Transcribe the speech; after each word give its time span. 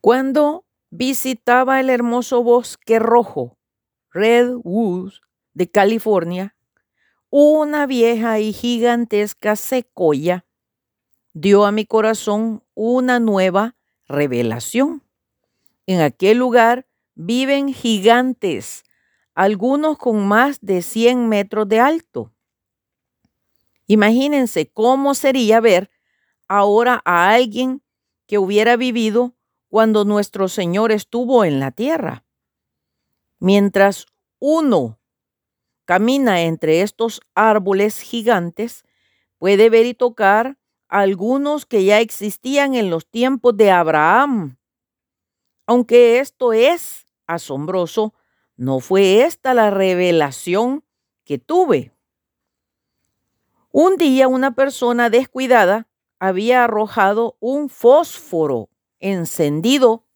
Cuando 0.00 0.64
visitaba 0.88 1.78
el 1.78 1.90
hermoso 1.90 2.42
bosque 2.42 2.98
rojo, 2.98 3.58
Redwood, 4.12 5.12
de 5.52 5.70
California, 5.70 6.56
una 7.28 7.86
vieja 7.86 8.40
y 8.40 8.54
gigantesca 8.54 9.56
secoya 9.56 10.46
dio 11.34 11.66
a 11.66 11.72
mi 11.72 11.84
corazón 11.84 12.64
una 12.74 13.20
nueva 13.20 13.76
revelación. 14.08 15.02
En 15.86 16.00
aquel 16.00 16.38
lugar 16.38 16.86
viven 17.14 17.74
gigantes, 17.74 18.84
algunos 19.34 19.98
con 19.98 20.26
más 20.26 20.60
de 20.62 20.80
100 20.80 21.28
metros 21.28 21.68
de 21.68 21.78
alto. 21.78 22.32
Imagínense 23.86 24.66
cómo 24.66 25.14
sería 25.14 25.60
ver 25.60 25.90
ahora 26.48 27.02
a 27.04 27.30
alguien 27.30 27.82
que 28.26 28.38
hubiera 28.38 28.76
vivido 28.76 29.34
cuando 29.70 30.04
nuestro 30.04 30.48
Señor 30.48 30.90
estuvo 30.90 31.44
en 31.44 31.60
la 31.60 31.70
tierra. 31.70 32.24
Mientras 33.38 34.06
uno 34.40 34.98
camina 35.84 36.42
entre 36.42 36.82
estos 36.82 37.20
árboles 37.34 38.00
gigantes, 38.00 38.84
puede 39.38 39.70
ver 39.70 39.86
y 39.86 39.94
tocar 39.94 40.58
algunos 40.88 41.66
que 41.66 41.84
ya 41.84 42.00
existían 42.00 42.74
en 42.74 42.90
los 42.90 43.06
tiempos 43.06 43.56
de 43.56 43.70
Abraham. 43.70 44.58
Aunque 45.66 46.18
esto 46.18 46.52
es 46.52 47.06
asombroso, 47.28 48.12
no 48.56 48.80
fue 48.80 49.22
esta 49.22 49.54
la 49.54 49.70
revelación 49.70 50.84
que 51.24 51.38
tuve. 51.38 51.94
Un 53.70 53.96
día 53.96 54.26
una 54.26 54.56
persona 54.56 55.10
descuidada 55.10 55.86
había 56.18 56.64
arrojado 56.64 57.36
un 57.38 57.68
fósforo 57.68 58.68
encendido 59.00 60.06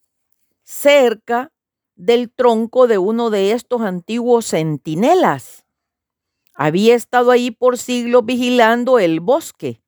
cerca 0.63 1.53
del 1.97 2.31
tronco 2.31 2.87
de 2.87 2.99
uno 2.99 3.31
de 3.31 3.53
estos 3.53 3.83
antiguos 3.83 4.47
centinelas. 4.47 5.65
Había 6.55 6.95
estado 6.95 7.31
ahí 7.31 7.51
por 7.51 7.79
siglos 7.79 8.25
vigilando 8.25 8.99
el 8.99 9.21
bosque, 9.21 9.83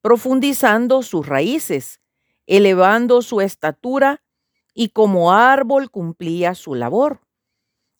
profundizando 0.00 1.02
sus 1.02 1.26
raíces, 1.26 2.00
elevando 2.46 3.22
su 3.22 3.40
estatura 3.40 4.22
y 4.72 4.90
como 4.90 5.32
árbol 5.32 5.90
cumplía 5.90 6.54
su 6.54 6.74
labor. 6.74 7.22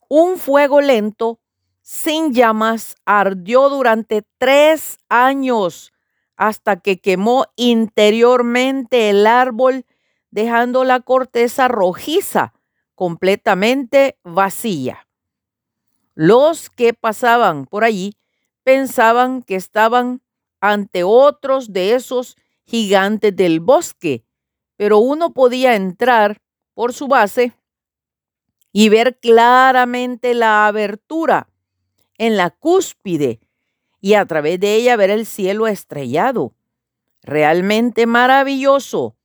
Un 0.09 0.39
fuego 0.39 0.81
lento, 0.81 1.41
sin 1.83 2.33
llamas, 2.33 2.97
ardió 3.05 3.69
durante 3.69 4.23
tres 4.39 4.99
años 5.09 5.93
hasta 6.37 6.77
que 6.77 7.01
quemó 7.01 7.47
interiormente 7.57 9.11
el 9.11 9.27
árbol 9.27 9.85
dejando 10.37 10.85
la 10.85 11.01
corteza 11.01 11.67
rojiza 11.67 12.53
completamente 12.95 14.19
vacía. 14.23 15.09
Los 16.15 16.69
que 16.69 16.93
pasaban 16.93 17.65
por 17.65 17.85
allí 17.85 18.19
pensaban 18.63 19.41
que 19.41 19.57
estaban 19.57 20.21
ante 20.61 21.05
otros 21.05 21.73
de 21.73 21.95
esos 21.95 22.37
gigantes 22.67 23.35
del 23.35 23.61
bosque, 23.61 24.27
pero 24.77 24.99
uno 24.99 25.33
podía 25.33 25.75
entrar 25.75 26.43
por 26.75 26.93
su 26.93 27.09
base 27.09 27.55
y 28.73 28.91
ver 28.91 29.19
claramente 29.19 30.35
la 30.35 30.67
abertura 30.67 31.49
en 32.19 32.37
la 32.37 32.51
cúspide 32.51 33.41
y 34.03 34.13
a 34.13 34.27
través 34.27 34.61
de 34.61 34.75
ella 34.75 34.97
ver 34.97 35.09
el 35.09 35.25
cielo 35.25 35.67
estrellado. 35.67 36.53
Realmente 37.23 38.05
maravilloso 38.05 39.16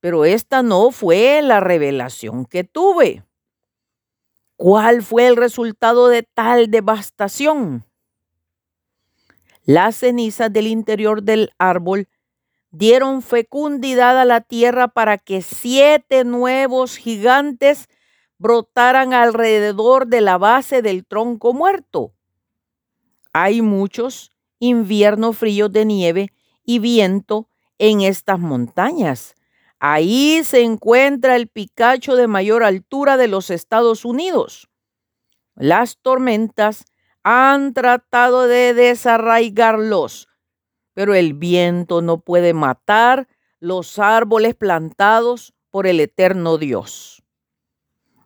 pero 0.00 0.24
esta 0.24 0.62
no 0.62 0.90
fue 0.90 1.40
la 1.42 1.60
revelación 1.60 2.44
que 2.44 2.64
tuve. 2.64 3.24
¿Cuál 4.56 5.02
fue 5.02 5.26
el 5.26 5.36
resultado 5.36 6.08
de 6.08 6.22
tal 6.22 6.70
devastación? 6.70 7.84
Las 9.64 9.96
cenizas 9.96 10.52
del 10.52 10.66
interior 10.66 11.22
del 11.22 11.52
árbol 11.58 12.08
dieron 12.70 13.22
fecundidad 13.22 14.20
a 14.20 14.24
la 14.24 14.40
tierra 14.40 14.88
para 14.88 15.18
que 15.18 15.42
siete 15.42 16.24
nuevos 16.24 16.96
gigantes 16.96 17.88
brotaran 18.38 19.12
alrededor 19.12 20.06
de 20.06 20.20
la 20.20 20.38
base 20.38 20.80
del 20.80 21.04
tronco 21.06 21.52
muerto. 21.52 22.12
Hay 23.32 23.62
muchos 23.62 24.32
inviernos 24.58 25.36
fríos 25.36 25.72
de 25.72 25.84
nieve 25.84 26.32
y 26.64 26.78
viento 26.78 27.48
en 27.78 28.00
estas 28.00 28.38
montañas, 28.38 29.34
Ahí 29.80 30.42
se 30.44 30.62
encuentra 30.62 31.36
el 31.36 31.46
picacho 31.46 32.16
de 32.16 32.26
mayor 32.26 32.64
altura 32.64 33.16
de 33.16 33.28
los 33.28 33.50
Estados 33.50 34.04
Unidos. 34.04 34.68
Las 35.54 35.98
tormentas 35.98 36.84
han 37.22 37.74
tratado 37.74 38.48
de 38.48 38.74
desarraigarlos, 38.74 40.28
pero 40.94 41.14
el 41.14 41.34
viento 41.34 42.02
no 42.02 42.18
puede 42.20 42.54
matar 42.54 43.28
los 43.60 43.98
árboles 43.98 44.54
plantados 44.54 45.54
por 45.70 45.86
el 45.86 46.00
eterno 46.00 46.58
Dios. 46.58 47.22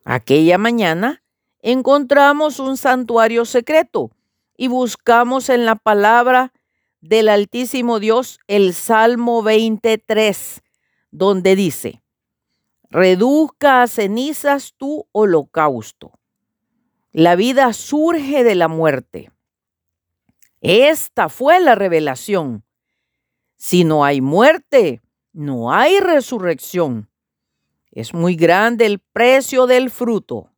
Aquella 0.04 0.56
mañana 0.56 1.22
encontramos 1.60 2.60
un 2.60 2.76
santuario 2.76 3.44
secreto 3.44 4.10
y 4.56 4.68
buscamos 4.68 5.48
en 5.48 5.66
la 5.66 5.76
palabra 5.76 6.52
del 7.00 7.28
Altísimo 7.28 7.98
Dios 7.98 8.40
el 8.46 8.74
Salmo 8.74 9.42
23 9.42 10.62
donde 11.12 11.54
dice, 11.54 12.02
reduzca 12.90 13.82
a 13.82 13.86
cenizas 13.86 14.74
tu 14.76 15.06
holocausto. 15.12 16.18
La 17.12 17.36
vida 17.36 17.72
surge 17.74 18.42
de 18.42 18.54
la 18.54 18.68
muerte. 18.68 19.30
Esta 20.62 21.28
fue 21.28 21.60
la 21.60 21.74
revelación. 21.74 22.64
Si 23.56 23.84
no 23.84 24.04
hay 24.04 24.20
muerte, 24.20 25.02
no 25.32 25.72
hay 25.72 26.00
resurrección. 26.00 27.10
Es 27.90 28.14
muy 28.14 28.34
grande 28.34 28.86
el 28.86 28.98
precio 28.98 29.66
del 29.66 29.90
fruto. 29.90 30.50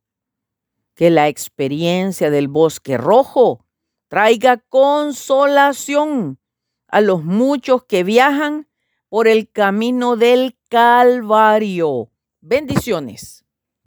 Que 0.93 1.09
la 1.09 1.27
experiencia 1.27 2.29
del 2.29 2.47
bosque 2.47 2.97
rojo 2.97 3.65
traiga 4.07 4.57
consolación 4.57 6.39
a 6.87 7.01
los 7.01 7.25
muchos 7.25 7.83
que 7.83 8.05
viajan 8.05 8.69
por 9.15 9.29
el 9.29 9.49
camino 9.49 10.17
del 10.17 10.57
Calvario. 10.67 12.11
Bendiciones. 12.41 13.44